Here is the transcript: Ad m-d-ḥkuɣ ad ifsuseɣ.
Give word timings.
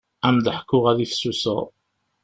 Ad 0.27 0.31
m-d-ḥkuɣ 0.35 0.85
ad 0.91 0.99
ifsuseɣ. 1.05 1.61